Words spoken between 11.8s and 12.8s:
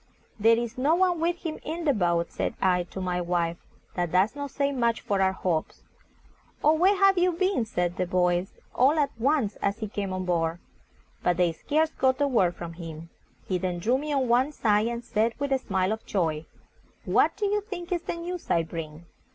got a word from